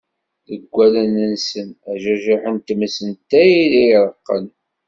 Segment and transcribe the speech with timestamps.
[0.47, 4.45] Deg wallen-nsen ajajiḥ n tmes n tayri i ireqqen.